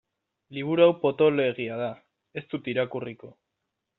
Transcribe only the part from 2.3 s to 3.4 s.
ez dut irakurriko.